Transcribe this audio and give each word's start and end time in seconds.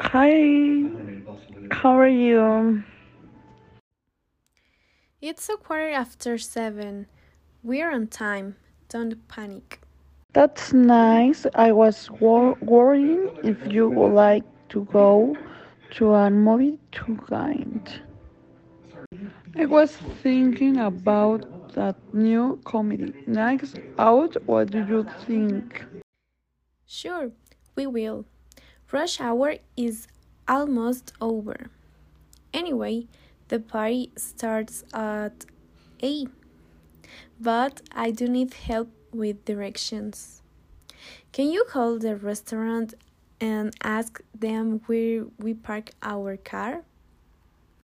Hi, 0.00 0.84
how 1.70 1.98
are 1.98 2.08
you? 2.08 2.82
It's 5.20 5.48
a 5.48 5.56
quarter 5.56 5.90
after 5.90 6.36
seven. 6.38 7.06
We're 7.62 7.90
on 7.90 8.08
time. 8.08 8.56
Don't 8.88 9.26
panic. 9.28 9.80
That's 10.32 10.72
nice. 10.72 11.46
I 11.54 11.72
was 11.72 12.10
wor- 12.10 12.58
worrying 12.60 13.30
if 13.44 13.56
you 13.72 13.88
would 13.88 14.12
like 14.12 14.44
to 14.70 14.84
go 14.92 15.36
to 15.92 16.14
a 16.14 16.30
movie 16.30 16.78
tonight. 16.92 18.00
I 19.56 19.66
was 19.66 19.96
thinking 20.22 20.78
about 20.78 21.72
that 21.74 21.96
new 22.12 22.60
comedy, 22.64 23.14
Nights 23.26 23.74
Out. 23.98 24.36
What 24.46 24.70
do 24.72 24.84
you 24.84 25.06
think? 25.26 25.84
Sure, 26.86 27.30
we 27.76 27.86
will. 27.86 28.26
Rush 28.94 29.20
hour 29.20 29.56
is 29.76 30.06
almost 30.46 31.14
over. 31.20 31.68
Anyway, 32.52 33.08
the 33.48 33.58
party 33.58 34.12
starts 34.16 34.84
at 34.94 35.46
8. 35.98 36.28
But 37.40 37.80
I 37.90 38.12
do 38.12 38.28
need 38.28 38.54
help 38.54 38.90
with 39.12 39.44
directions. 39.44 40.42
Can 41.32 41.50
you 41.50 41.64
call 41.68 41.98
the 41.98 42.14
restaurant 42.14 42.94
and 43.40 43.74
ask 43.82 44.22
them 44.32 44.80
where 44.86 45.24
we 45.40 45.54
park 45.54 45.90
our 46.00 46.36
car? 46.36 46.84